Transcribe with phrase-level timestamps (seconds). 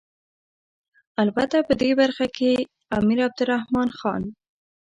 [1.23, 2.51] البته په دې برخه کې
[2.97, 4.21] امیر عبدالرحمن خان.